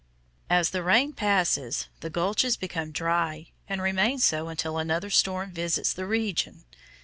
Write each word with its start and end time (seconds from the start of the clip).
As 0.49 0.71
the 0.71 0.81
rain 0.81 1.13
passes, 1.13 1.87
the 1.99 2.09
gulches 2.09 2.57
become 2.57 2.89
dry 2.91 3.51
and 3.69 3.83
remain 3.83 4.17
so 4.17 4.47
until 4.47 4.79
another 4.79 5.11
storm 5.11 5.51
visits 5.51 5.93
the 5.93 6.07
region. 6.07 6.63